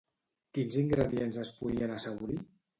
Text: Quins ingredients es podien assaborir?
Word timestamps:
Quins 0.57 0.77
ingredients 0.85 1.39
es 1.45 1.53
podien 1.61 1.97
assaborir? 2.01 2.43